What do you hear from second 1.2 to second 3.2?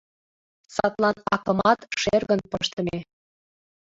акымат шергын пыштыме.